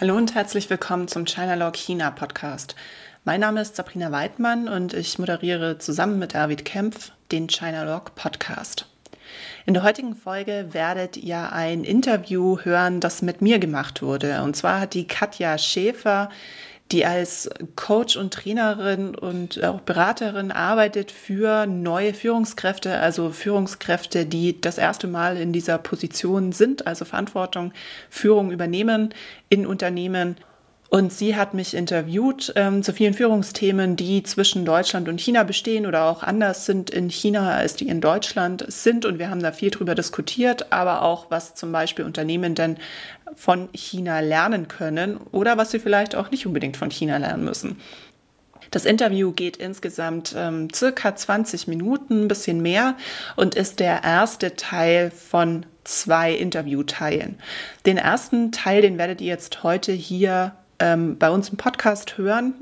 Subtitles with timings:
[0.00, 2.74] Hallo und herzlich willkommen zum China Law China Podcast.
[3.26, 8.14] Mein Name ist Sabrina Weidmann und ich moderiere zusammen mit David Kempf den China Log
[8.14, 8.86] Podcast.
[9.66, 14.42] In der heutigen Folge werdet ihr ein Interview hören, das mit mir gemacht wurde.
[14.42, 16.30] Und zwar hat die Katja Schäfer
[16.92, 24.60] die als Coach und Trainerin und auch Beraterin arbeitet für neue Führungskräfte, also Führungskräfte, die
[24.60, 27.72] das erste Mal in dieser Position sind, also Verantwortung,
[28.08, 29.14] Führung übernehmen
[29.48, 30.36] in Unternehmen
[30.90, 35.86] und sie hat mich interviewt ähm, zu vielen Führungsthemen, die zwischen Deutschland und China bestehen
[35.86, 39.04] oder auch anders sind in China, als die in Deutschland sind.
[39.04, 42.76] Und wir haben da viel drüber diskutiert, aber auch, was zum Beispiel Unternehmen denn
[43.36, 47.80] von China lernen können oder was sie vielleicht auch nicht unbedingt von China lernen müssen.
[48.72, 52.96] Das Interview geht insgesamt ähm, circa 20 Minuten, ein bisschen mehr
[53.36, 57.38] und ist der erste Teil von zwei Interviewteilen.
[57.86, 62.54] Den ersten Teil, den werdet ihr jetzt heute hier ähm, bei uns im Podcast hören.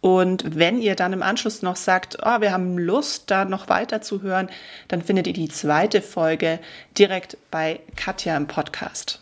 [0.00, 4.02] Und wenn ihr dann im Anschluss noch sagt, oh, wir haben Lust, da noch weiter
[4.02, 4.48] zu hören,
[4.88, 6.60] dann findet ihr die zweite Folge
[6.96, 9.20] direkt bei Katja im Podcast.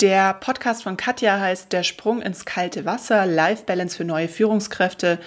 [0.00, 5.18] Der Podcast von Katja heißt Der Sprung ins kalte Wasser, Life Balance für neue Führungskräfte.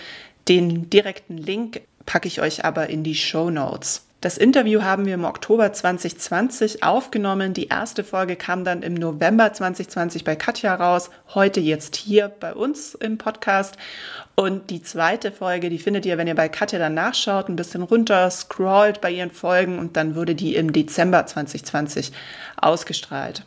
[0.47, 4.05] Den direkten Link packe ich euch aber in die Show Notes.
[4.21, 7.55] Das Interview haben wir im Oktober 2020 aufgenommen.
[7.55, 11.09] Die erste Folge kam dann im November 2020 bei Katja raus.
[11.33, 13.77] Heute jetzt hier bei uns im Podcast.
[14.35, 17.81] Und die zweite Folge, die findet ihr, wenn ihr bei Katja dann nachschaut, ein bisschen
[17.81, 22.11] runter scrollt bei ihren Folgen und dann wurde die im Dezember 2020
[22.57, 23.43] ausgestrahlt.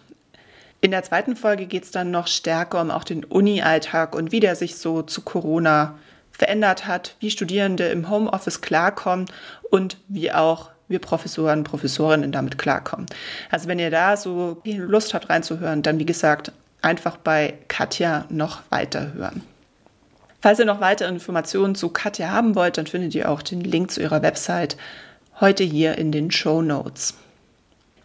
[0.81, 4.41] In der zweiten Folge geht es dann noch stärker um auch den Uni-Alltag und wie
[4.41, 5.95] der sich so zu Corona
[6.37, 9.27] verändert hat, wie Studierende im Homeoffice klarkommen
[9.71, 13.07] und wie auch wir Professoren, und Professorinnen damit klarkommen.
[13.51, 18.61] Also wenn ihr da so Lust habt reinzuhören, dann wie gesagt einfach bei Katja noch
[18.69, 19.43] weiterhören.
[20.43, 23.91] Falls ihr noch weitere Informationen zu Katja haben wollt, dann findet ihr auch den Link
[23.91, 24.77] zu ihrer Website
[25.41, 27.15] heute hier in den Show Notes.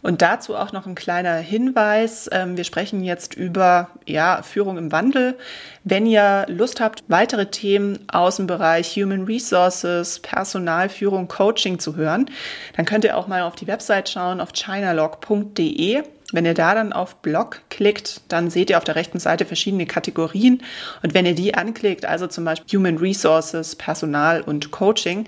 [0.01, 2.29] Und dazu auch noch ein kleiner Hinweis.
[2.31, 5.37] Ähm, wir sprechen jetzt über ja, Führung im Wandel.
[5.83, 12.31] Wenn ihr Lust habt, weitere Themen aus dem Bereich Human Resources, Personalführung, Coaching zu hören,
[12.77, 16.03] dann könnt ihr auch mal auf die Website schauen auf chinalog.de.
[16.31, 19.87] Wenn ihr da dann auf Blog klickt, dann seht ihr auf der rechten Seite verschiedene
[19.87, 20.61] Kategorien.
[21.01, 25.27] Und wenn ihr die anklickt, also zum Beispiel Human Resources, Personal und Coaching,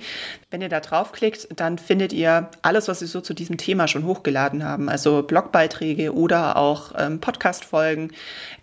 [0.52, 4.06] wenn ihr da draufklickt, dann findet ihr alles, was wir so zu diesem Thema schon
[4.06, 4.90] hochgeladen haben.
[4.90, 8.12] Also Blogbeiträge oder auch ähm, Podcast-Folgen.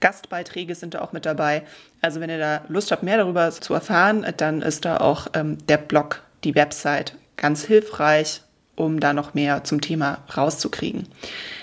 [0.00, 1.62] Gastbeiträge sind da auch mit dabei.
[2.03, 5.59] Also wenn ihr da Lust habt, mehr darüber zu erfahren, dann ist da auch ähm,
[5.66, 8.43] der Blog, die Website ganz hilfreich,
[8.78, 11.08] um da noch mehr zum Thema rauszukriegen.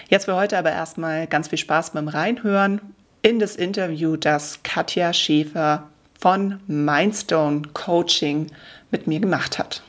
[0.09, 2.81] Jetzt für heute aber erstmal ganz viel Spaß beim Reinhören
[3.21, 5.89] in das Interview, das Katja Schäfer
[6.19, 8.51] von Mindstone Coaching
[8.91, 9.81] mit mir gemacht hat.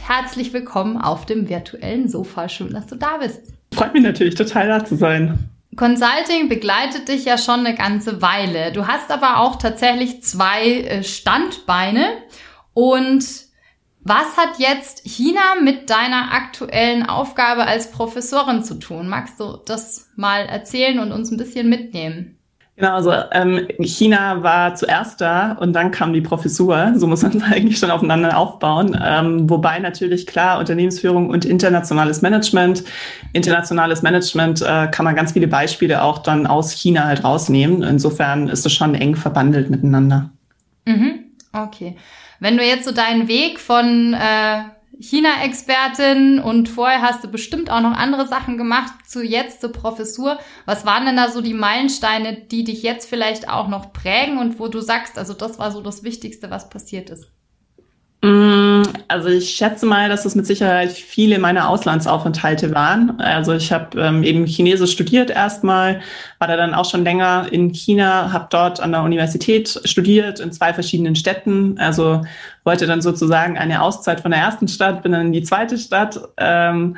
[0.00, 2.48] Herzlich willkommen auf dem virtuellen Sofa.
[2.48, 3.57] Schön, dass du da bist.
[3.78, 5.50] Freut mich natürlich total da zu sein.
[5.76, 8.72] Consulting begleitet dich ja schon eine ganze Weile.
[8.72, 12.08] Du hast aber auch tatsächlich zwei äh, Standbeine.
[12.74, 13.24] Und
[14.00, 19.08] was hat jetzt China mit deiner aktuellen Aufgabe als Professorin zu tun?
[19.08, 22.37] Magst du das mal erzählen und uns ein bisschen mitnehmen?
[22.78, 26.92] Genau, also ähm, China war zuerst da und dann kam die Professur.
[26.94, 28.96] So muss man es eigentlich schon aufeinander aufbauen.
[29.04, 32.84] Ähm, wobei natürlich klar Unternehmensführung und internationales Management.
[33.32, 37.82] Internationales Management äh, kann man ganz viele Beispiele auch dann aus China halt rausnehmen.
[37.82, 40.30] Insofern ist es schon eng verbandelt miteinander.
[40.84, 41.24] Mhm.
[41.52, 41.96] Okay.
[42.38, 47.80] Wenn du jetzt so deinen Weg von äh China-Expertin und vorher hast du bestimmt auch
[47.80, 50.38] noch andere Sachen gemacht zu jetzt zur Professur.
[50.66, 54.58] Was waren denn da so die Meilensteine, die dich jetzt vielleicht auch noch prägen und
[54.58, 57.30] wo du sagst, also das war so das Wichtigste, was passiert ist?
[58.20, 63.20] Mm, also ich schätze mal, dass es mit Sicherheit viele meiner Auslandsaufenthalte waren.
[63.20, 66.00] Also ich habe ähm, eben Chinesisch studiert erstmal,
[66.40, 70.50] war da dann auch schon länger in China, habe dort an der Universität studiert in
[70.50, 71.78] zwei verschiedenen Städten.
[71.78, 72.22] Also
[72.64, 76.20] wollte dann sozusagen eine Auszeit von der ersten Stadt, bin dann in die zweite Stadt.
[76.38, 76.96] Ähm,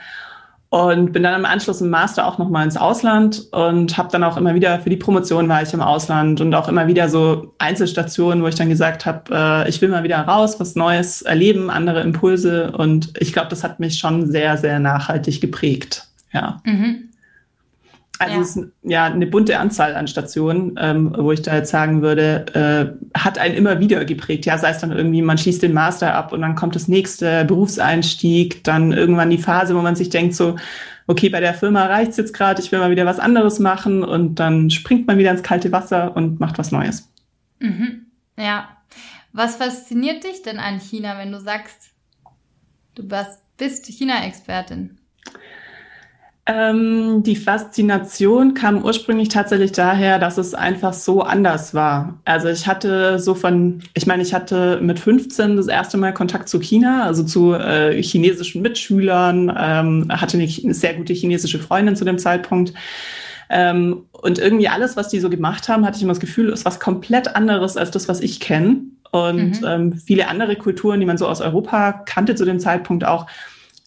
[0.70, 4.36] und bin dann im Anschluss im Master auch nochmal ins Ausland und habe dann auch
[4.36, 8.42] immer wieder für die Promotion war ich im Ausland und auch immer wieder so Einzelstationen,
[8.42, 12.02] wo ich dann gesagt habe, äh, ich will mal wieder raus, was Neues erleben, andere
[12.02, 16.06] Impulse und ich glaube, das hat mich schon sehr, sehr nachhaltig geprägt.
[16.32, 16.60] Ja.
[16.64, 17.09] Mhm.
[18.20, 18.40] Also ja.
[18.42, 22.44] es ist ja eine bunte Anzahl an Stationen, ähm, wo ich da jetzt sagen würde,
[22.54, 24.44] äh, hat einen immer wieder geprägt.
[24.44, 27.46] Ja, sei es dann irgendwie, man schließt den Master ab und dann kommt das nächste
[27.46, 30.56] Berufseinstieg, dann irgendwann die Phase, wo man sich denkt so,
[31.06, 34.34] okay, bei der Firma reicht's jetzt gerade, ich will mal wieder was anderes machen und
[34.34, 37.10] dann springt man wieder ins kalte Wasser und macht was Neues.
[37.58, 38.04] Mhm.
[38.38, 38.76] Ja.
[39.32, 41.92] Was fasziniert dich denn an China, wenn du sagst,
[42.96, 43.08] du
[43.56, 44.98] bist China-Expertin?
[46.46, 52.18] Ähm, die Faszination kam ursprünglich tatsächlich daher, dass es einfach so anders war.
[52.24, 56.48] Also ich hatte so von, ich meine, ich hatte mit 15 das erste Mal Kontakt
[56.48, 61.94] zu China, also zu äh, chinesischen Mitschülern, ähm, hatte eine, eine sehr gute chinesische Freundin
[61.94, 62.72] zu dem Zeitpunkt.
[63.50, 66.64] Ähm, und irgendwie alles, was die so gemacht haben, hatte ich immer das Gefühl, ist
[66.64, 68.78] was komplett anderes als das, was ich kenne.
[69.12, 69.66] Und mhm.
[69.66, 73.26] ähm, viele andere Kulturen, die man so aus Europa kannte zu dem Zeitpunkt auch,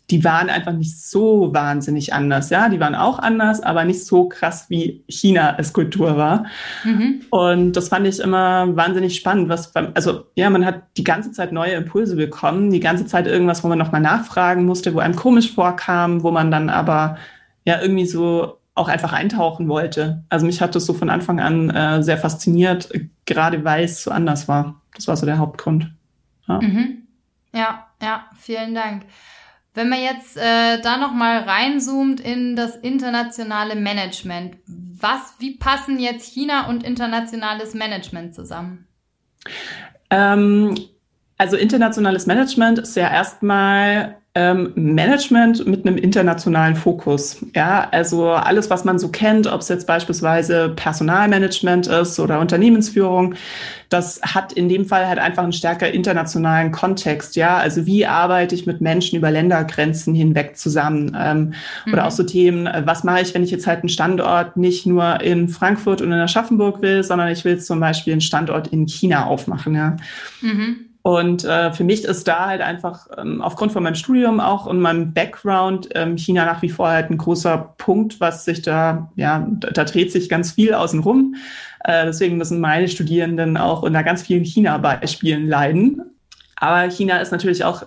[0.09, 2.49] die waren einfach nicht so wahnsinnig anders.
[2.49, 6.45] Ja, die waren auch anders, aber nicht so krass wie China als Kultur war.
[6.83, 7.21] Mhm.
[7.29, 9.47] Und das fand ich immer wahnsinnig spannend.
[9.49, 13.63] Was, also ja, man hat die ganze Zeit neue Impulse bekommen, die ganze Zeit irgendwas,
[13.63, 17.17] wo man nochmal nachfragen musste, wo einem komisch vorkam, wo man dann aber
[17.65, 20.23] ja irgendwie so auch einfach eintauchen wollte.
[20.29, 22.89] Also mich hat das so von Anfang an äh, sehr fasziniert,
[23.25, 24.81] gerade weil es so anders war.
[24.95, 25.93] Das war so der Hauptgrund.
[26.47, 27.03] Ja, mhm.
[27.53, 29.05] ja, ja, vielen Dank.
[29.73, 36.31] Wenn man jetzt äh, da nochmal reinzoomt in das internationale Management, was, wie passen jetzt
[36.31, 38.87] China und internationales Management zusammen?
[40.09, 40.77] Ähm,
[41.37, 47.45] also internationales Management ist ja erstmal ähm, Management mit einem internationalen Fokus.
[47.55, 53.35] Ja, also alles, was man so kennt, ob es jetzt beispielsweise Personalmanagement ist oder Unternehmensführung,
[53.89, 57.35] das hat in dem Fall halt einfach einen stärker internationalen Kontext.
[57.35, 61.15] Ja, also wie arbeite ich mit Menschen über Ländergrenzen hinweg zusammen?
[61.15, 61.53] Ähm,
[61.85, 61.93] mhm.
[61.93, 64.87] Oder auch so Themen, äh, was mache ich, wenn ich jetzt halt einen Standort nicht
[64.87, 68.87] nur in Frankfurt und in Aschaffenburg will, sondern ich will zum Beispiel einen Standort in
[68.87, 69.75] China aufmachen.
[69.75, 69.95] Ja.
[70.41, 70.92] Mhm.
[71.03, 74.79] Und äh, für mich ist da halt einfach ähm, aufgrund von meinem Studium auch und
[74.79, 79.45] meinem Background ähm, China nach wie vor halt ein großer Punkt, was sich da, ja,
[79.49, 81.35] da, da dreht sich ganz viel außen rum.
[81.83, 86.01] Äh, deswegen müssen meine Studierenden auch unter ganz vielen China-Beispielen leiden.
[86.55, 87.83] Aber China ist natürlich auch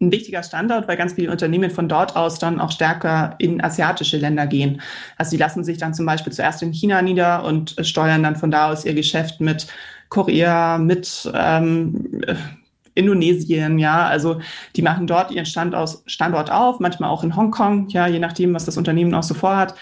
[0.00, 4.18] ein wichtiger Standort, weil ganz viele Unternehmen von dort aus dann auch stärker in asiatische
[4.18, 4.82] Länder gehen.
[5.16, 8.50] Also die lassen sich dann zum Beispiel zuerst in China nieder und steuern dann von
[8.50, 9.66] da aus ihr Geschäft mit
[10.08, 12.22] Korea, mit ähm,
[12.94, 14.40] Indonesien, ja, also
[14.76, 18.64] die machen dort ihren Standort, Standort auf, manchmal auch in Hongkong, ja, je nachdem, was
[18.64, 19.74] das Unternehmen auch so vorhat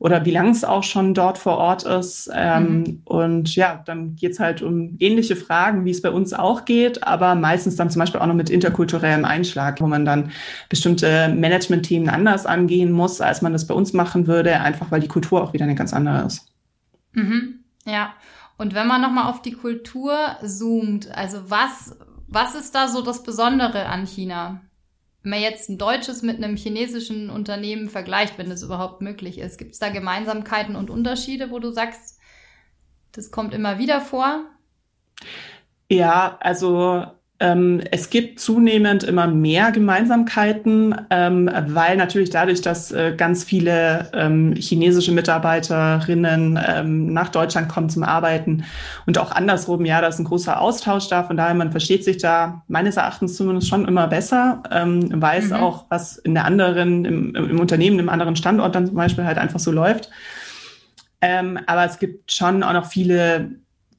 [0.00, 2.30] oder wie lange es auch schon dort vor Ort ist.
[2.34, 3.02] Ähm, mhm.
[3.04, 7.34] Und ja, dann geht's halt um ähnliche Fragen, wie es bei uns auch geht, aber
[7.34, 10.32] meistens dann zum Beispiel auch noch mit interkulturellem Einschlag, wo man dann
[10.70, 15.08] bestimmte Management-Themen anders angehen muss, als man das bei uns machen würde, einfach weil die
[15.08, 16.46] Kultur auch wieder eine ganz andere ist.
[17.12, 17.60] Mhm.
[17.84, 18.14] Ja.
[18.60, 21.96] Und wenn man nochmal auf die Kultur zoomt, also was,
[22.28, 24.60] was ist da so das Besondere an China?
[25.22, 29.56] Wenn man jetzt ein deutsches mit einem chinesischen Unternehmen vergleicht, wenn das überhaupt möglich ist,
[29.56, 32.20] gibt es da Gemeinsamkeiten und Unterschiede, wo du sagst,
[33.12, 34.44] das kommt immer wieder vor?
[35.88, 37.06] Ja, also
[37.42, 44.54] es gibt zunehmend immer mehr Gemeinsamkeiten, ähm, weil natürlich dadurch, dass äh, ganz viele ähm,
[44.56, 48.64] chinesische Mitarbeiterinnen ähm, nach Deutschland kommen zum Arbeiten
[49.06, 51.24] und auch andersrum, ja, da ist ein großer Austausch da.
[51.24, 55.54] Von daher, man versteht sich da meines Erachtens zumindest schon immer besser, ähm, weiß mhm.
[55.54, 59.38] auch, was in der anderen, im, im Unternehmen, im anderen Standort dann zum Beispiel halt
[59.38, 60.10] einfach so läuft.
[61.22, 63.50] Ähm, aber es gibt schon auch noch viele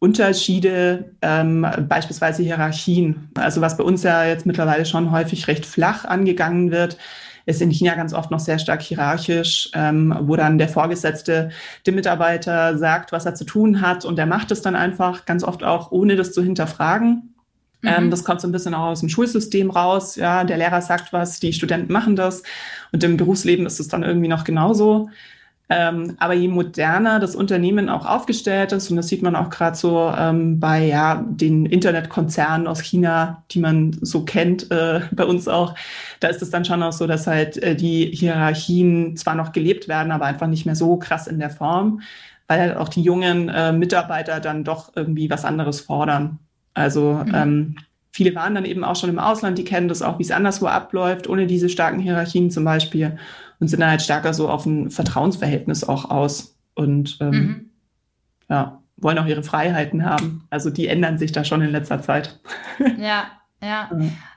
[0.02, 3.30] Unterschiede, ähm, beispielsweise Hierarchien.
[3.36, 6.98] Also was bei uns ja jetzt mittlerweile schon häufig recht flach angegangen wird,
[7.46, 11.52] ist in China ganz oft noch sehr stark hierarchisch, ähm, wo dann der Vorgesetzte
[11.86, 15.44] dem Mitarbeiter sagt, was er zu tun hat und der macht es dann einfach ganz
[15.44, 17.36] oft auch, ohne das zu hinterfragen.
[17.82, 17.90] Mhm.
[17.90, 20.16] Ähm, das kommt so ein bisschen auch aus dem Schulsystem raus.
[20.16, 22.42] Ja, der Lehrer sagt was, die Studenten machen das
[22.92, 25.10] und im Berufsleben ist es dann irgendwie noch genauso.
[25.74, 29.78] Ähm, aber je moderner das Unternehmen auch aufgestellt ist, und das sieht man auch gerade
[29.78, 35.48] so ähm, bei ja, den Internetkonzernen aus China, die man so kennt, äh, bei uns
[35.48, 35.74] auch,
[36.20, 39.88] da ist es dann schon auch so, dass halt äh, die Hierarchien zwar noch gelebt
[39.88, 42.02] werden, aber einfach nicht mehr so krass in der Form,
[42.48, 46.40] weil halt auch die jungen äh, Mitarbeiter dann doch irgendwie was anderes fordern.
[46.74, 47.32] Also mhm.
[47.34, 47.76] ähm,
[48.12, 50.66] viele waren dann eben auch schon im Ausland, die kennen das auch, wie es anderswo
[50.66, 53.18] abläuft, ohne diese starken Hierarchien zum Beispiel
[53.62, 57.70] und sind dann halt stärker so auf ein Vertrauensverhältnis auch aus und ähm, mhm.
[58.50, 60.48] ja, wollen auch ihre Freiheiten haben.
[60.50, 62.40] Also die ändern sich da schon in letzter Zeit.
[62.98, 63.26] Ja,
[63.62, 63.92] ja.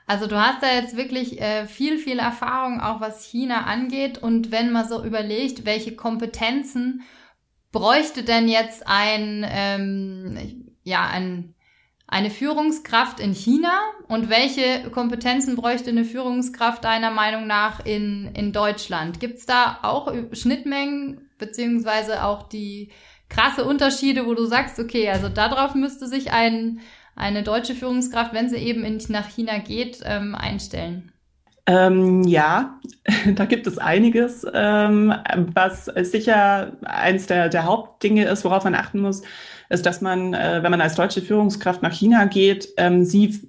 [0.05, 4.19] Also du hast da jetzt wirklich äh, viel, viel Erfahrung, auch was China angeht.
[4.19, 7.01] Und wenn man so überlegt, welche Kompetenzen
[7.71, 11.54] bräuchte denn jetzt ein, ähm, ja, ein,
[12.15, 18.53] eine Führungskraft in China und welche Kompetenzen bräuchte eine Führungskraft deiner Meinung nach in, in
[18.53, 19.19] Deutschland?
[19.19, 22.93] Gibt es da auch Schnittmengen beziehungsweise auch die
[23.27, 26.79] krasse Unterschiede, wo du sagst, okay, also darauf müsste sich ein
[27.17, 31.11] eine deutsche Führungskraft, wenn sie eben in, nach China geht, ähm, einstellen?
[31.65, 32.79] Ähm, ja,
[33.35, 35.13] da gibt es einiges, ähm,
[35.53, 39.23] was sicher eins der, der Hauptdinge ist, worauf man achten muss,
[39.69, 43.39] ist, dass man, äh, wenn man als deutsche Führungskraft nach China geht, ähm, sie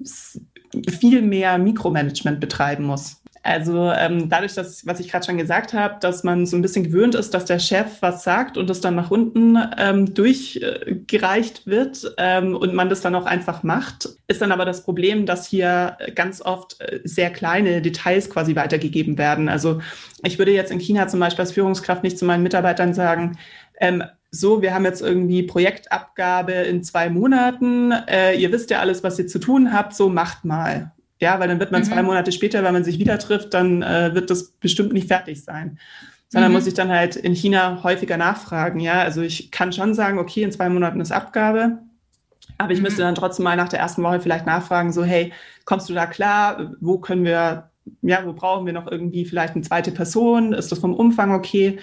[0.88, 3.22] viel mehr Mikromanagement betreiben muss.
[3.46, 6.82] Also ähm, dadurch, dass, was ich gerade schon gesagt habe, dass man so ein bisschen
[6.82, 12.12] gewöhnt ist, dass der Chef was sagt und das dann nach unten ähm, durchgereicht wird
[12.18, 15.96] ähm, und man das dann auch einfach macht, ist dann aber das Problem, dass hier
[16.16, 19.48] ganz oft äh, sehr kleine Details quasi weitergegeben werden.
[19.48, 19.80] Also
[20.24, 23.38] ich würde jetzt in China zum Beispiel als Führungskraft nicht zu meinen Mitarbeitern sagen,
[23.80, 24.02] ähm,
[24.38, 29.18] so, wir haben jetzt irgendwie Projektabgabe in zwei Monaten, äh, ihr wisst ja alles, was
[29.18, 30.92] ihr zu tun habt, so macht mal.
[31.18, 31.86] Ja, weil dann wird man mhm.
[31.86, 35.42] zwei Monate später, wenn man sich wieder trifft, dann äh, wird das bestimmt nicht fertig
[35.42, 35.78] sein.
[36.28, 36.56] Sondern mhm.
[36.56, 38.80] muss ich dann halt in China häufiger nachfragen.
[38.80, 41.78] Ja, also ich kann schon sagen, okay, in zwei Monaten ist Abgabe.
[42.58, 42.84] Aber ich mhm.
[42.84, 45.32] müsste dann trotzdem mal nach der ersten Woche vielleicht nachfragen, so, hey,
[45.64, 46.72] kommst du da klar?
[46.80, 47.70] Wo können wir,
[48.02, 50.52] ja, wo brauchen wir noch irgendwie vielleicht eine zweite Person?
[50.52, 51.78] Ist das vom Umfang okay?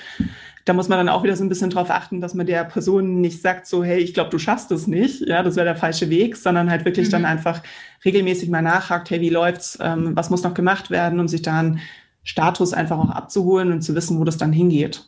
[0.65, 3.19] Da muss man dann auch wieder so ein bisschen drauf achten, dass man der Person
[3.19, 6.09] nicht sagt, so, hey, ich glaube, du schaffst es nicht, ja, das wäre der falsche
[6.09, 7.11] Weg, sondern halt wirklich mhm.
[7.11, 7.61] dann einfach
[8.05, 11.59] regelmäßig mal nachhakt, hey, wie läuft's, ähm, was muss noch gemacht werden, um sich da
[11.59, 11.79] einen
[12.23, 15.05] Status einfach auch abzuholen und zu wissen, wo das dann hingeht.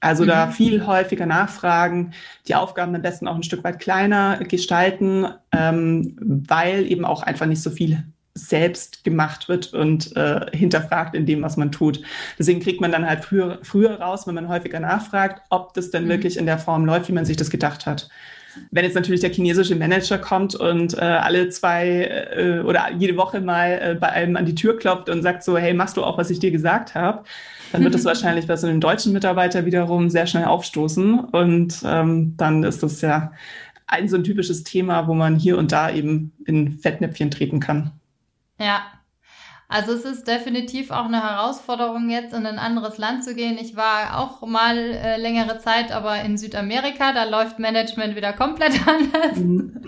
[0.00, 0.28] Also mhm.
[0.28, 2.12] da viel häufiger nachfragen,
[2.48, 6.16] die Aufgaben am besten auch ein Stück weit kleiner gestalten, ähm,
[6.48, 8.04] weil eben auch einfach nicht so viel
[8.36, 12.02] selbst gemacht wird und äh, hinterfragt in dem, was man tut.
[12.38, 16.04] Deswegen kriegt man dann halt früher, früher raus, wenn man häufiger nachfragt, ob das denn
[16.04, 16.10] mhm.
[16.10, 18.08] wirklich in der Form läuft, wie man sich das gedacht hat.
[18.70, 23.40] Wenn jetzt natürlich der chinesische Manager kommt und äh, alle zwei äh, oder jede Woche
[23.40, 26.16] mal äh, bei einem an die Tür klopft und sagt so, hey, machst du auch,
[26.16, 27.24] was ich dir gesagt habe,
[27.72, 32.34] dann wird das wahrscheinlich bei so einem deutschen Mitarbeiter wiederum sehr schnell aufstoßen und ähm,
[32.36, 33.32] dann ist das ja
[33.86, 37.92] ein so ein typisches Thema, wo man hier und da eben in Fettnäpfchen treten kann.
[38.58, 38.86] Ja.
[39.68, 43.58] Also es ist definitiv auch eine Herausforderung, jetzt in ein anderes Land zu gehen.
[43.58, 48.74] Ich war auch mal äh, längere Zeit, aber in Südamerika, da läuft Management wieder komplett
[48.86, 49.36] anders.
[49.36, 49.82] Mhm.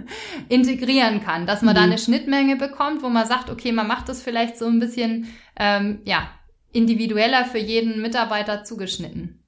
[0.50, 1.78] integrieren kann, dass man mhm.
[1.78, 5.28] da eine Schnittmenge bekommt, wo man sagt, okay, man macht das vielleicht so ein bisschen
[5.58, 6.30] ähm, ja,
[6.72, 9.44] individueller für jeden Mitarbeiter zugeschnitten.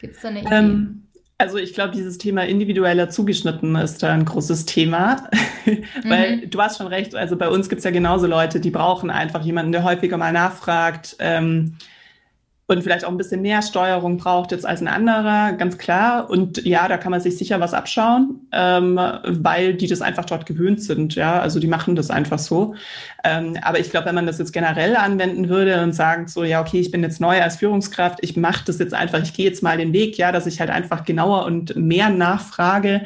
[0.00, 0.54] Gibt es da eine Idee?
[0.54, 1.08] Ähm,
[1.38, 5.28] also ich glaube, dieses Thema individueller zugeschnitten ist da ein großes Thema,
[6.04, 6.50] weil mhm.
[6.50, 9.44] du hast schon recht, also bei uns gibt es ja genauso Leute, die brauchen einfach
[9.44, 11.16] jemanden, der häufiger mal nachfragt.
[11.18, 11.76] Ähm,
[12.66, 16.30] und vielleicht auch ein bisschen mehr Steuerung braucht jetzt als ein anderer, ganz klar.
[16.30, 20.46] Und ja, da kann man sich sicher was abschauen, ähm, weil die das einfach dort
[20.46, 21.14] gewöhnt sind.
[21.14, 22.74] Ja, also die machen das einfach so.
[23.24, 26.60] Ähm, aber ich glaube, wenn man das jetzt generell anwenden würde und sagen so, ja,
[26.60, 29.62] okay, ich bin jetzt neu als Führungskraft, ich mache das jetzt einfach, ich gehe jetzt
[29.62, 33.02] mal den Weg, ja, dass ich halt einfach genauer und mehr nachfrage,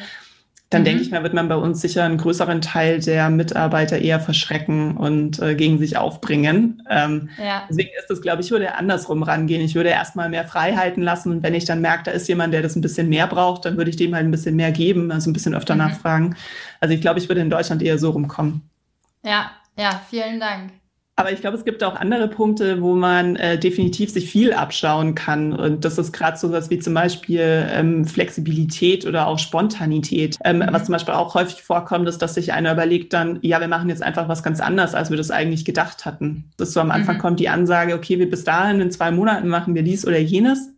[0.71, 0.87] dann mhm.
[0.87, 4.97] denke ich mal, wird man bei uns sicher einen größeren Teil der Mitarbeiter eher verschrecken
[4.97, 6.83] und äh, gegen sich aufbringen.
[6.91, 7.65] Ähm, ja.
[7.69, 9.63] Deswegen ist es, glaube ich, würde andersrum rangehen.
[9.63, 12.63] Ich würde erstmal mehr Freiheiten lassen und wenn ich dann merke, da ist jemand, der
[12.63, 15.31] das ein bisschen mehr braucht, dann würde ich dem halt ein bisschen mehr geben, also
[15.31, 15.83] ein bisschen öfter mhm.
[15.83, 16.37] nachfragen.
[16.81, 18.63] Also ich glaube, ich würde in Deutschland eher so rumkommen.
[19.25, 20.73] Ja, ja, vielen Dank.
[21.19, 25.15] Aber ich glaube, es gibt auch andere Punkte, wo man äh, definitiv sich viel abschauen
[25.15, 25.55] kann.
[25.55, 30.37] Und das ist gerade so was wie zum Beispiel ähm, Flexibilität oder auch Spontanität.
[30.45, 30.69] Ähm, mhm.
[30.73, 33.89] Was zum Beispiel auch häufig vorkommt, ist, dass sich einer überlegt dann, ja, wir machen
[33.89, 36.45] jetzt einfach was ganz anderes, als wir das eigentlich gedacht hatten.
[36.59, 37.21] Das so am Anfang mhm.
[37.21, 40.69] kommt die Ansage, okay, wir bis dahin in zwei Monaten machen wir dies oder jenes.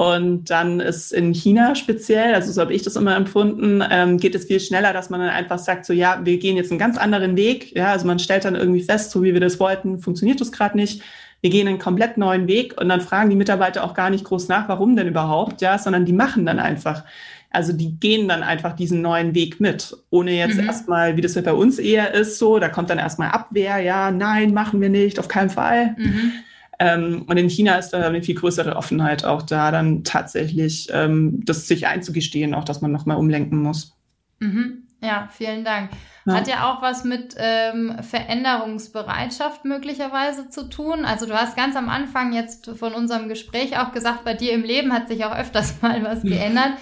[0.00, 4.36] Und dann ist in China speziell, also so habe ich das immer empfunden, ähm, geht
[4.36, 6.96] es viel schneller, dass man dann einfach sagt, so ja, wir gehen jetzt einen ganz
[6.96, 7.76] anderen Weg.
[7.76, 10.76] Ja, also man stellt dann irgendwie fest, so wie wir das wollten, funktioniert das gerade
[10.76, 11.02] nicht.
[11.40, 14.46] Wir gehen einen komplett neuen Weg und dann fragen die Mitarbeiter auch gar nicht groß
[14.46, 17.02] nach, warum denn überhaupt, ja, sondern die machen dann einfach.
[17.50, 20.66] Also die gehen dann einfach diesen neuen Weg mit, ohne jetzt mhm.
[20.66, 24.54] erstmal, wie das bei uns eher ist, so, da kommt dann erstmal Abwehr, ja, nein,
[24.54, 25.96] machen wir nicht, auf keinen Fall.
[25.98, 26.32] Mhm.
[26.78, 31.44] Ähm, und in China ist da eine viel größere Offenheit auch da, dann tatsächlich ähm,
[31.44, 33.96] das sich einzugestehen, auch dass man nochmal umlenken muss.
[34.38, 34.84] Mhm.
[35.00, 35.90] Ja, vielen Dank.
[36.26, 36.34] Ja.
[36.34, 41.04] Hat ja auch was mit ähm, Veränderungsbereitschaft möglicherweise zu tun.
[41.04, 44.62] Also du hast ganz am Anfang jetzt von unserem Gespräch auch gesagt, bei dir im
[44.62, 46.72] Leben hat sich auch öfters mal was geändert.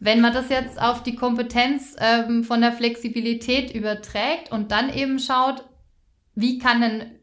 [0.00, 5.18] Wenn man das jetzt auf die Kompetenz ähm, von der Flexibilität überträgt und dann eben
[5.18, 5.64] schaut,
[6.34, 7.19] wie kann denn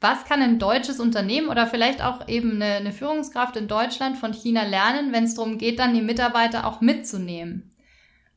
[0.00, 4.32] was kann ein deutsches Unternehmen oder vielleicht auch eben eine, eine Führungskraft in Deutschland von
[4.32, 7.74] China lernen, wenn es darum geht, dann die Mitarbeiter auch mitzunehmen?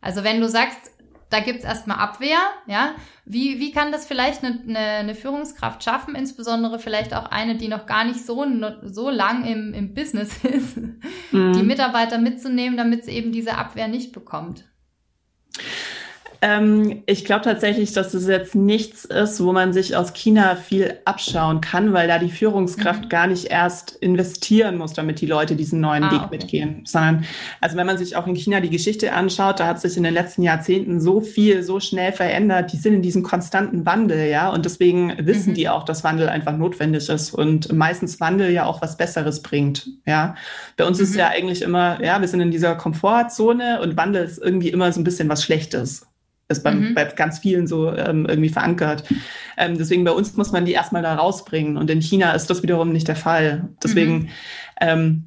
[0.02, 0.92] Also wenn du sagst,
[1.30, 2.94] da gibt's erstmal Abwehr, ja,
[3.26, 7.70] wie, wie kann das vielleicht eine, eine, eine Führungskraft schaffen, insbesondere vielleicht auch eine, die
[7.70, 8.46] noch gar nicht so,
[8.84, 11.54] so lang im, im Business ist, mhm.
[11.54, 14.66] die Mitarbeiter mitzunehmen, damit sie eben diese Abwehr nicht bekommt?
[16.44, 20.96] Ähm, ich glaube tatsächlich, dass es jetzt nichts ist, wo man sich aus China viel
[21.06, 23.10] abschauen kann, weil da die Führungskraft mhm.
[23.10, 26.30] gar nicht erst investieren muss, damit die Leute diesen neuen ah, Weg okay.
[26.32, 26.82] mitgehen.
[26.86, 27.24] Sondern,
[27.62, 30.14] also wenn man sich auch in China die Geschichte anschaut, da hat sich in den
[30.14, 32.74] letzten Jahrzehnten so viel, so schnell verändert.
[32.74, 34.50] Die sind in diesem konstanten Wandel, ja.
[34.50, 35.56] Und deswegen wissen mhm.
[35.56, 39.88] die auch, dass Wandel einfach notwendig ist und meistens Wandel ja auch was Besseres bringt,
[40.06, 40.36] ja.
[40.76, 41.06] Bei uns mhm.
[41.06, 44.92] ist ja eigentlich immer, ja, wir sind in dieser Komfortzone und Wandel ist irgendwie immer
[44.92, 46.06] so ein bisschen was Schlechtes
[46.54, 46.96] ist beim, mhm.
[46.96, 49.04] bei ganz vielen so ähm, irgendwie verankert.
[49.58, 52.64] Ähm, deswegen bei uns muss man die erstmal da rausbringen und in China ist das
[52.64, 53.70] wiederum nicht der Fall.
[53.84, 54.30] Deswegen, mhm.
[54.80, 55.24] ähm,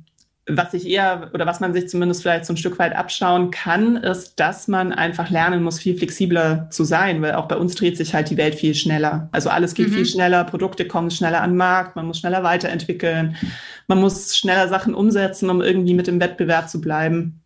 [0.48, 3.96] was ich eher oder was man sich zumindest vielleicht so ein Stück weit abschauen kann,
[3.96, 7.96] ist, dass man einfach lernen muss, viel flexibler zu sein, weil auch bei uns dreht
[7.96, 9.28] sich halt die Welt viel schneller.
[9.32, 9.94] Also alles geht mhm.
[9.94, 13.36] viel schneller, Produkte kommen schneller an den Markt, man muss schneller weiterentwickeln,
[13.88, 17.40] man muss schneller Sachen umsetzen, um irgendwie mit im Wettbewerb zu bleiben.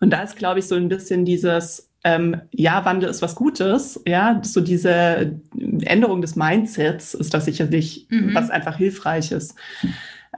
[0.00, 4.00] Und da ist, glaube ich, so ein bisschen dieses ähm, ja, Wandel ist was Gutes,
[4.06, 5.40] ja, so diese
[5.84, 8.34] Änderung des Mindsets ist das sicherlich mhm.
[8.34, 9.54] was einfach hilfreiches.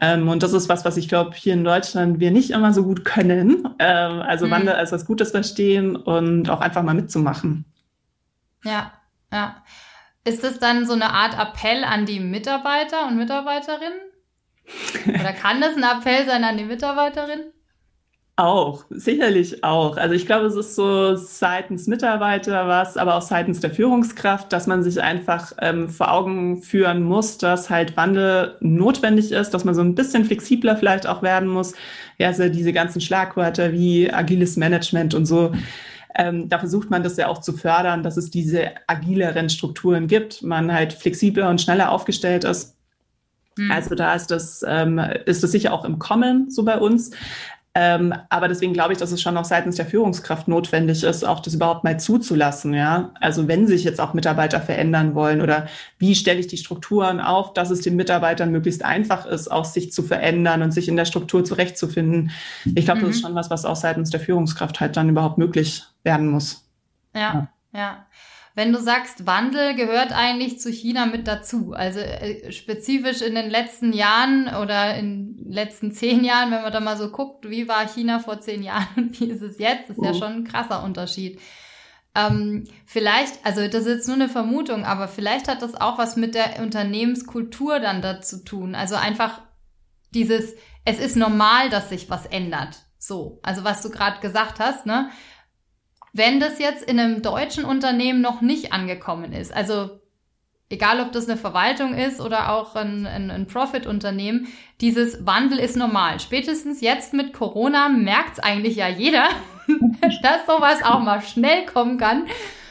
[0.00, 2.82] Ähm, und das ist was, was ich glaube, hier in Deutschland wir nicht immer so
[2.82, 3.68] gut können.
[3.78, 4.50] Ähm, also mhm.
[4.50, 7.64] Wandel als was Gutes verstehen und auch einfach mal mitzumachen.
[8.64, 8.92] Ja,
[9.32, 9.62] ja.
[10.24, 14.00] Ist das dann so eine Art Appell an die Mitarbeiter und Mitarbeiterinnen?
[15.06, 17.52] Oder kann das ein Appell sein an die Mitarbeiterinnen?
[18.36, 19.96] Auch, sicherlich auch.
[19.96, 24.66] Also ich glaube, es ist so seitens Mitarbeiter was, aber auch seitens der Führungskraft, dass
[24.66, 29.76] man sich einfach ähm, vor Augen führen muss, dass halt Wandel notwendig ist, dass man
[29.76, 31.74] so ein bisschen flexibler vielleicht auch werden muss.
[32.18, 35.52] Ja, also diese ganzen Schlagwörter wie agiles Management und so.
[36.16, 40.42] Ähm, da versucht man das ja auch zu fördern, dass es diese agileren Strukturen gibt,
[40.42, 42.74] man halt flexibler und schneller aufgestellt ist.
[43.56, 43.70] Hm.
[43.70, 47.12] Also da ist das, ähm, ist das sicher auch im Kommen so bei uns.
[47.76, 51.40] Ähm, aber deswegen glaube ich, dass es schon auch seitens der Führungskraft notwendig ist, auch
[51.40, 52.72] das überhaupt mal zuzulassen.
[52.72, 55.66] Ja, also wenn sich jetzt auch Mitarbeiter verändern wollen oder
[55.98, 59.92] wie stelle ich die Strukturen auf, dass es den Mitarbeitern möglichst einfach ist, auch sich
[59.92, 62.30] zu verändern und sich in der Struktur zurechtzufinden.
[62.64, 63.06] Ich glaube, mhm.
[63.06, 63.26] das ist mhm.
[63.26, 66.64] schon was, was auch seitens der Führungskraft halt dann überhaupt möglich werden muss.
[67.12, 67.20] ja.
[67.20, 67.48] ja.
[67.72, 68.06] ja
[68.54, 71.72] wenn du sagst, Wandel gehört eigentlich zu China mit dazu.
[71.72, 76.72] Also äh, spezifisch in den letzten Jahren oder in den letzten zehn Jahren, wenn man
[76.72, 79.90] da mal so guckt, wie war China vor zehn Jahren und wie ist es jetzt,
[79.90, 80.18] ist ja mhm.
[80.18, 81.40] schon ein krasser Unterschied.
[82.14, 86.14] Ähm, vielleicht, also das ist jetzt nur eine Vermutung, aber vielleicht hat das auch was
[86.14, 88.76] mit der Unternehmenskultur dann dazu tun.
[88.76, 89.40] Also einfach
[90.14, 92.84] dieses, es ist normal, dass sich was ändert.
[92.98, 95.10] So, also was du gerade gesagt hast, ne?
[96.14, 99.52] Wenn das jetzt in einem deutschen Unternehmen noch nicht angekommen ist.
[99.52, 99.90] Also
[100.70, 104.46] egal ob das eine Verwaltung ist oder auch ein, ein, ein Profit-Unternehmen,
[104.80, 106.20] dieses Wandel ist normal.
[106.20, 109.28] Spätestens jetzt mit Corona merkt es eigentlich ja jeder,
[110.22, 112.26] dass sowas auch mal schnell kommen kann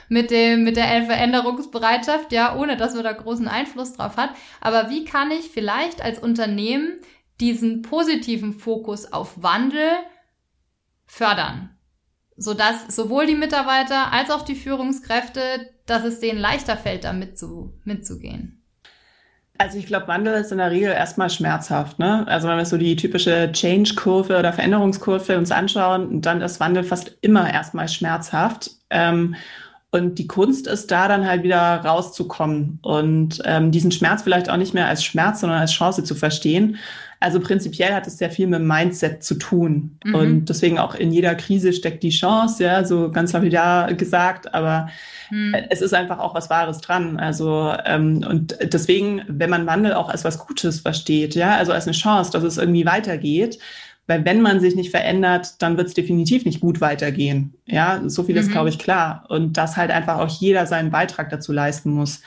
[0.07, 4.29] mit dem, mit der Veränderungsbereitschaft, ja, ohne dass man da großen Einfluss drauf hat.
[4.61, 6.93] Aber wie kann ich vielleicht als Unternehmen
[7.41, 9.89] diesen positiven Fokus auf Wandel
[11.05, 11.72] fördern?
[12.43, 15.41] Sodass sowohl die Mitarbeiter als auch die Führungskräfte,
[15.85, 18.61] dass es denen leichter fällt, da mitzu, mitzugehen.
[19.57, 21.99] Also ich glaube, Wandel ist in der Regel erstmal schmerzhaft.
[21.99, 22.27] Ne?
[22.27, 27.15] Also wenn wir so die typische Change-Kurve oder Veränderungskurve uns anschauen, dann ist Wandel fast
[27.21, 28.71] immer erstmal schmerzhaft.
[28.89, 29.35] Ähm,
[29.91, 34.57] und die Kunst ist da dann halt wieder rauszukommen und ähm, diesen Schmerz vielleicht auch
[34.57, 36.77] nicht mehr als Schmerz, sondern als Chance zu verstehen.
[37.23, 39.97] Also prinzipiell hat es sehr viel mit Mindset zu tun.
[40.03, 40.15] Mhm.
[40.15, 44.89] Und deswegen auch in jeder Krise steckt die Chance, ja, so ganz lapidar gesagt, aber
[45.31, 45.55] mhm.
[45.69, 47.17] es ist einfach auch was Wahres dran.
[47.17, 51.87] Also, ähm, und deswegen, wenn man Wandel auch als was Gutes versteht, ja, also als
[51.87, 53.57] eine Chance, dass es irgendwie weitergeht,
[54.05, 57.53] weil wenn man sich nicht verändert, dann wird es definitiv nicht gut weitergehen.
[57.65, 58.51] Ja, so viel ist, mhm.
[58.51, 59.23] glaube ich, klar.
[59.29, 62.21] Und dass halt einfach auch jeder seinen Beitrag dazu leisten muss.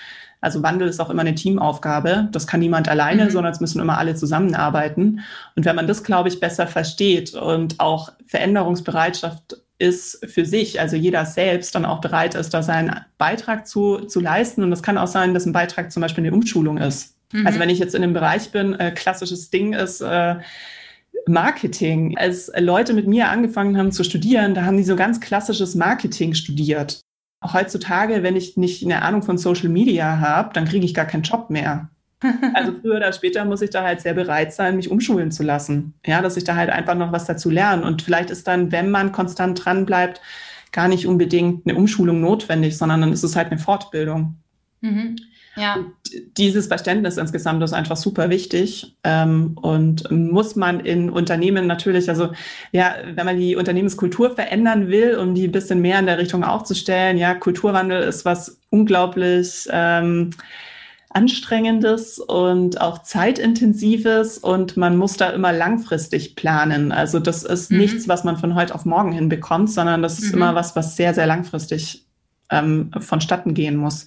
[0.46, 2.28] Also Wandel ist auch immer eine Teamaufgabe.
[2.30, 3.30] Das kann niemand alleine, mhm.
[3.30, 5.24] sondern es müssen immer alle zusammenarbeiten.
[5.56, 10.94] Und wenn man das, glaube ich, besser versteht und auch Veränderungsbereitschaft ist für sich, also
[10.94, 14.62] jeder selbst dann auch bereit ist, da seinen Beitrag zu, zu leisten.
[14.62, 17.16] Und das kann auch sein, dass ein Beitrag zum Beispiel eine Umschulung ist.
[17.32, 17.44] Mhm.
[17.44, 20.36] Also wenn ich jetzt in dem Bereich bin, äh, klassisches Ding ist, äh,
[21.26, 22.16] Marketing.
[22.16, 26.34] Als Leute mit mir angefangen haben zu studieren, da haben die so ganz klassisches Marketing
[26.34, 27.00] studiert.
[27.40, 31.06] Auch heutzutage, wenn ich nicht eine Ahnung von Social Media habe, dann kriege ich gar
[31.06, 31.90] keinen Job mehr.
[32.54, 35.92] Also früher oder später muss ich da halt sehr bereit sein, mich umschulen zu lassen.
[36.06, 37.84] Ja, dass ich da halt einfach noch was dazu lerne.
[37.84, 40.22] Und vielleicht ist dann, wenn man konstant dran bleibt,
[40.72, 44.36] gar nicht unbedingt eine Umschulung notwendig, sondern dann ist es halt eine Fortbildung.
[44.80, 45.16] Mhm.
[45.56, 45.78] Ja.
[46.36, 52.30] dieses Verständnis insgesamt ist einfach super wichtig ähm, und muss man in Unternehmen natürlich, also
[52.72, 56.44] ja, wenn man die Unternehmenskultur verändern will, um die ein bisschen mehr in der Richtung
[56.44, 60.30] aufzustellen, ja, Kulturwandel ist was unglaublich ähm,
[61.08, 66.92] anstrengendes und auch zeitintensives und man muss da immer langfristig planen.
[66.92, 67.78] Also das ist mhm.
[67.78, 70.42] nichts, was man von heute auf morgen hinbekommt, sondern das ist mhm.
[70.42, 72.04] immer was, was sehr, sehr langfristig
[72.50, 74.06] ähm, vonstatten gehen muss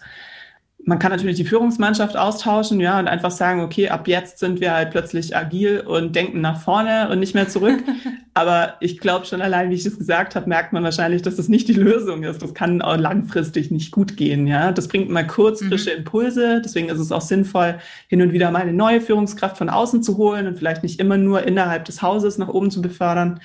[0.90, 4.74] man kann natürlich die Führungsmannschaft austauschen, ja, und einfach sagen, okay, ab jetzt sind wir
[4.74, 7.84] halt plötzlich agil und denken nach vorne und nicht mehr zurück.
[8.34, 11.48] Aber ich glaube schon allein, wie ich es gesagt habe, merkt man wahrscheinlich, dass das
[11.48, 12.42] nicht die Lösung ist.
[12.42, 14.72] Das kann auch langfristig nicht gut gehen, ja.
[14.72, 15.98] Das bringt mal kurz frische mhm.
[15.98, 16.60] Impulse.
[16.66, 17.76] Deswegen ist es auch sinnvoll,
[18.08, 21.18] hin und wieder mal eine neue Führungskraft von außen zu holen und vielleicht nicht immer
[21.18, 23.40] nur innerhalb des Hauses nach oben zu befördern.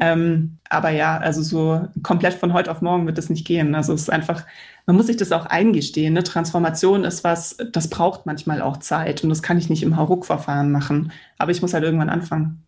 [0.00, 3.74] Ähm, aber ja, also so komplett von heute auf morgen wird das nicht gehen.
[3.74, 4.44] Also es ist einfach,
[4.86, 6.14] man muss sich das auch eingestehen.
[6.14, 6.22] Ne?
[6.22, 10.70] Transformation ist was, das braucht manchmal auch Zeit und das kann ich nicht im Hauruck-Verfahren
[10.70, 11.12] machen.
[11.38, 12.64] Aber ich muss halt irgendwann anfangen.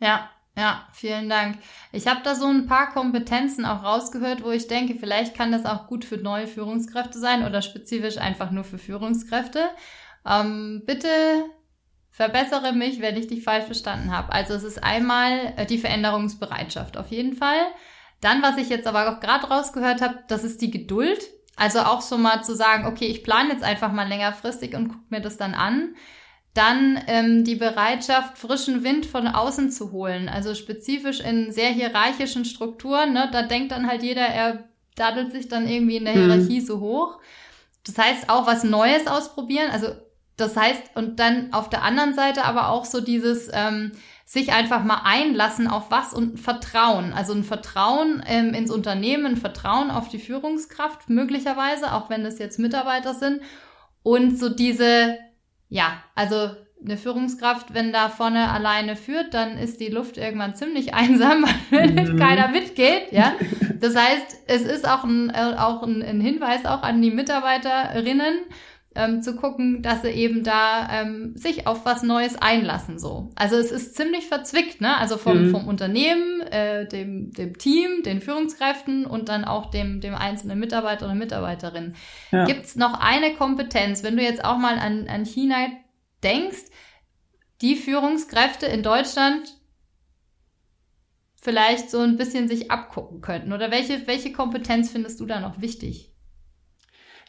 [0.00, 1.58] Ja, ja, vielen Dank.
[1.92, 5.64] Ich habe da so ein paar Kompetenzen auch rausgehört, wo ich denke, vielleicht kann das
[5.64, 9.60] auch gut für neue Führungskräfte sein oder spezifisch einfach nur für Führungskräfte.
[10.26, 11.08] Ähm, bitte
[12.12, 14.32] verbessere mich, wenn ich dich falsch verstanden habe.
[14.32, 17.60] Also es ist einmal äh, die Veränderungsbereitschaft auf jeden Fall.
[18.20, 21.20] Dann, was ich jetzt aber auch gerade rausgehört habe, das ist die Geduld.
[21.56, 25.04] Also auch schon mal zu sagen, okay, ich plane jetzt einfach mal längerfristig und gucke
[25.08, 25.96] mir das dann an.
[26.54, 30.28] Dann ähm, die Bereitschaft, frischen Wind von außen zu holen.
[30.28, 33.14] Also spezifisch in sehr hierarchischen Strukturen.
[33.14, 33.30] Ne?
[33.32, 36.26] Da denkt dann halt jeder, er daddelt sich dann irgendwie in der mhm.
[36.26, 36.66] Hierarchie mhm.
[36.66, 37.18] so hoch.
[37.86, 39.70] Das heißt auch was Neues ausprobieren.
[39.70, 39.88] Also
[40.42, 43.92] das heißt, und dann auf der anderen Seite aber auch so dieses ähm,
[44.24, 47.12] sich einfach mal einlassen auf was und Vertrauen.
[47.12, 52.38] Also ein Vertrauen ähm, ins Unternehmen, ein Vertrauen auf die Führungskraft, möglicherweise, auch wenn es
[52.38, 53.42] jetzt Mitarbeiter sind.
[54.02, 55.18] Und so diese,
[55.68, 56.50] ja, also
[56.84, 61.94] eine Führungskraft, wenn da vorne alleine führt, dann ist die Luft irgendwann ziemlich einsam, wenn
[61.94, 62.18] mhm.
[62.18, 63.34] keiner mitgeht, ja.
[63.80, 68.40] Das heißt, es ist auch ein, äh, auch ein, ein Hinweis auch an die Mitarbeiterinnen,
[68.94, 72.98] ähm, zu gucken, dass sie eben da ähm, sich auf was Neues einlassen.
[72.98, 74.96] So, also es ist ziemlich verzwickt, ne?
[74.96, 75.50] Also vom, mhm.
[75.50, 81.06] vom Unternehmen, äh, dem, dem Team, den Führungskräften und dann auch dem, dem einzelnen Mitarbeiter
[81.06, 81.94] oder Mitarbeiterin.
[82.30, 82.44] Ja.
[82.44, 85.56] Gibt es noch eine Kompetenz, wenn du jetzt auch mal an, an China
[86.22, 86.64] denkst,
[87.60, 89.56] die Führungskräfte in Deutschland
[91.40, 93.52] vielleicht so ein bisschen sich abgucken könnten?
[93.52, 96.11] Oder welche, welche Kompetenz findest du da noch wichtig?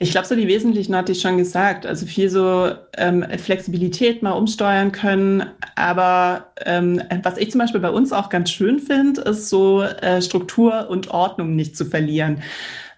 [0.04, 1.86] Ich glaube, so die wesentlichen hatte ich schon gesagt.
[1.86, 5.46] Also viel so ähm, Flexibilität mal umsteuern können.
[5.78, 10.22] Aber ähm, was ich zum Beispiel bei uns auch ganz schön finde, ist so äh,
[10.22, 12.44] Struktur und Ordnung nicht zu verlieren.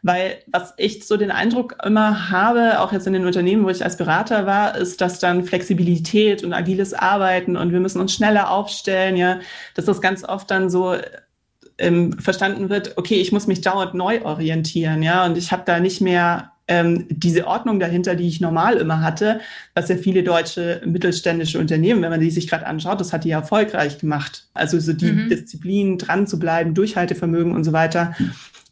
[0.01, 3.83] Weil was ich so den Eindruck immer habe, auch jetzt in den Unternehmen, wo ich
[3.83, 8.49] als Berater war, ist, dass dann Flexibilität und agiles Arbeiten und wir müssen uns schneller
[8.49, 9.39] aufstellen, ja,
[9.75, 10.95] dass das ganz oft dann so
[11.77, 15.79] ähm, verstanden wird, okay, ich muss mich dauernd neu orientieren, ja, und ich habe da
[15.79, 19.39] nicht mehr ähm, diese Ordnung dahinter, die ich normal immer hatte,
[19.75, 23.29] was ja viele deutsche mittelständische Unternehmen, wenn man die sich gerade anschaut, das hat die
[23.29, 24.47] ja erfolgreich gemacht.
[24.53, 25.29] Also so die mhm.
[25.29, 28.15] Disziplin, dran zu bleiben, Durchhaltevermögen und so weiter,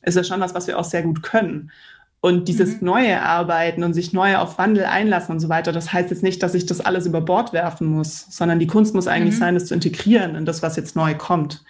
[0.02, 1.72] ist ja schon was, was wir auch sehr gut können.
[2.20, 2.88] Und dieses mhm.
[2.88, 6.42] neue Arbeiten und sich neu auf Wandel einlassen und so weiter, das heißt jetzt nicht,
[6.42, 9.40] dass ich das alles über Bord werfen muss, sondern die Kunst muss eigentlich mhm.
[9.40, 11.64] sein, das zu integrieren in das, was jetzt neu kommt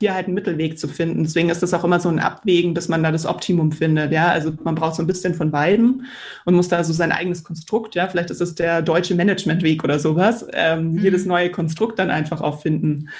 [0.00, 1.22] hier halt einen Mittelweg zu finden.
[1.22, 4.12] Deswegen ist das auch immer so ein Abwägen, bis man da das Optimum findet.
[4.12, 6.06] Ja, also man braucht so ein bisschen von beiden
[6.46, 9.98] und muss da so sein eigenes Konstrukt, ja, vielleicht ist es der deutsche Managementweg oder
[9.98, 11.12] sowas, ähm, mhm.
[11.12, 13.10] das neue Konstrukt dann einfach auch finden.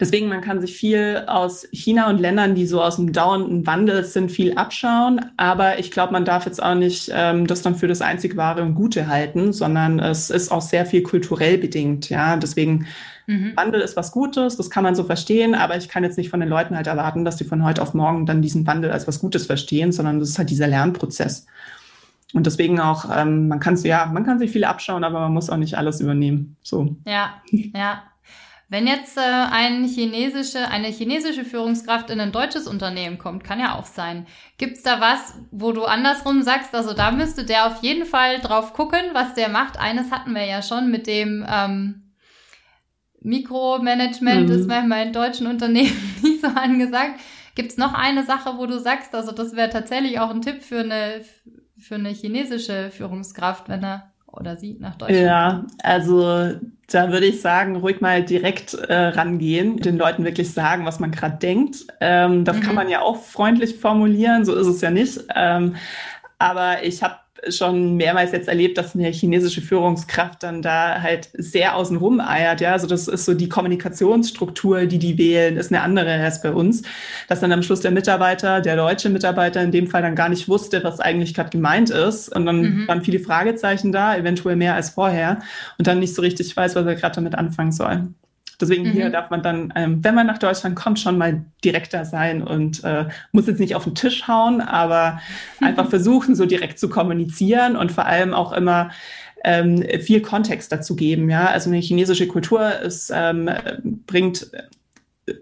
[0.00, 4.02] Deswegen, man kann sich viel aus China und Ländern, die so aus dem dauernden Wandel
[4.04, 5.20] sind, viel abschauen.
[5.36, 8.62] Aber ich glaube, man darf jetzt auch nicht ähm, das dann für das einzig wahre
[8.62, 12.08] und Gute halten, sondern es ist auch sehr viel kulturell bedingt.
[12.08, 12.86] Ja, deswegen
[13.30, 13.52] Mhm.
[13.54, 16.40] Wandel ist was Gutes, das kann man so verstehen, aber ich kann jetzt nicht von
[16.40, 19.20] den Leuten halt erwarten, dass die von heute auf morgen dann diesen Wandel als was
[19.20, 21.46] Gutes verstehen, sondern das ist halt dieser Lernprozess.
[22.32, 25.48] Und deswegen auch, ähm, man kann ja, man kann sich viel abschauen, aber man muss
[25.48, 26.56] auch nicht alles übernehmen.
[26.62, 26.96] So.
[27.06, 28.02] Ja, ja.
[28.68, 33.76] Wenn jetzt äh, ein chinesische, eine chinesische Führungskraft in ein deutsches Unternehmen kommt, kann ja
[33.76, 34.26] auch sein.
[34.58, 38.72] Gibt's da was, wo du andersrum sagst, also da müsste der auf jeden Fall drauf
[38.72, 39.78] gucken, was der macht?
[39.78, 42.09] Eines hatten wir ja schon mit dem ähm,
[43.22, 44.54] Mikromanagement mhm.
[44.54, 47.20] ist manchmal in deutschen Unternehmen nicht so angesagt.
[47.54, 50.62] Gibt es noch eine Sache, wo du sagst, also das wäre tatsächlich auch ein Tipp
[50.62, 51.22] für eine,
[51.78, 56.52] für eine chinesische Führungskraft, wenn er oder sie nach Deutschland Ja, also
[56.88, 61.10] da würde ich sagen, ruhig mal direkt äh, rangehen, den Leuten wirklich sagen, was man
[61.10, 61.86] gerade denkt.
[62.00, 62.60] Ähm, das mhm.
[62.62, 65.20] kann man ja auch freundlich formulieren, so ist es ja nicht.
[65.34, 65.76] Ähm,
[66.40, 67.16] aber ich habe
[67.48, 72.60] schon mehrmals jetzt erlebt, dass eine chinesische Führungskraft dann da halt sehr außenrum eiert.
[72.60, 76.52] Ja, also das ist so die Kommunikationsstruktur, die die wählen, ist eine andere als bei
[76.52, 76.82] uns.
[77.28, 80.48] Dass dann am Schluss der Mitarbeiter, der deutsche Mitarbeiter in dem Fall dann gar nicht
[80.48, 82.34] wusste, was eigentlich gerade gemeint ist.
[82.34, 82.88] Und dann mhm.
[82.88, 85.40] waren viele Fragezeichen da, eventuell mehr als vorher.
[85.78, 88.08] Und dann nicht so richtig weiß, was er gerade damit anfangen soll.
[88.60, 88.92] Deswegen mhm.
[88.92, 92.84] hier darf man dann, ähm, wenn man nach Deutschland kommt, schon mal direkter sein und
[92.84, 95.20] äh, muss jetzt nicht auf den Tisch hauen, aber
[95.60, 98.90] einfach versuchen, so direkt zu kommunizieren und vor allem auch immer
[99.44, 101.30] ähm, viel Kontext dazu geben.
[101.30, 103.48] Ja, also eine chinesische Kultur ist, ähm,
[104.06, 104.50] bringt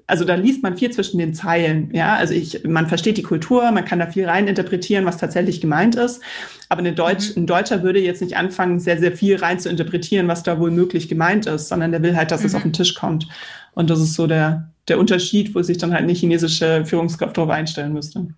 [0.06, 1.90] also da liest man viel zwischen den Zeilen.
[1.94, 5.60] Ja, also ich, man versteht die Kultur, man kann da viel rein interpretieren, was tatsächlich
[5.60, 6.22] gemeint ist.
[6.68, 7.42] Aber eine Deutsch, mhm.
[7.42, 10.70] ein Deutscher würde jetzt nicht anfangen, sehr, sehr viel rein zu interpretieren, was da wohl
[10.70, 12.46] möglich gemeint ist, sondern der will halt, dass mhm.
[12.46, 13.28] es auf den Tisch kommt.
[13.74, 17.50] Und das ist so der, der Unterschied, wo sich dann halt eine chinesische Führungskraft darauf
[17.50, 18.28] einstellen müsste.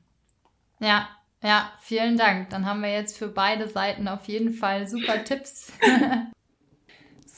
[0.80, 1.08] Ja,
[1.42, 2.50] ja, vielen Dank.
[2.50, 5.72] Dann haben wir jetzt für beide Seiten auf jeden Fall super Tipps.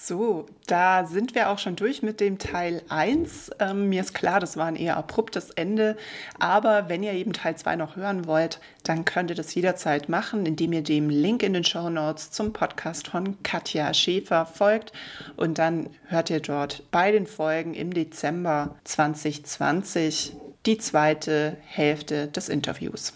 [0.04, 3.52] So, da sind wir auch schon durch mit dem Teil 1.
[3.60, 5.96] Ähm, mir ist klar, das war ein eher abruptes Ende,
[6.40, 10.44] aber wenn ihr eben Teil 2 noch hören wollt, dann könnt ihr das jederzeit machen,
[10.44, 14.92] indem ihr dem Link in den Show Notes zum Podcast von Katja Schäfer folgt
[15.36, 20.32] und dann hört ihr dort bei den Folgen im Dezember 2020
[20.66, 23.12] die zweite Hälfte des Interviews.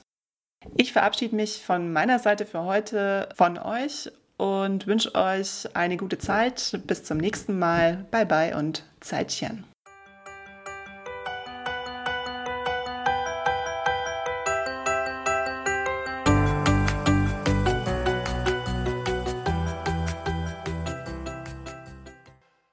[0.77, 6.19] Ich verabschiede mich von meiner Seite für heute von euch und wünsche euch eine gute
[6.19, 6.81] Zeit.
[6.87, 8.07] Bis zum nächsten Mal.
[8.11, 9.65] Bye bye und Zeitchen.